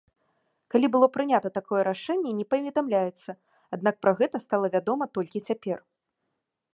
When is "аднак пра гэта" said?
3.77-4.37